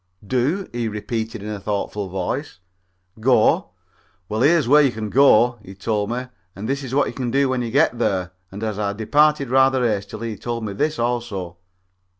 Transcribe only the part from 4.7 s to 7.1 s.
you can go," and he told me, "and this is what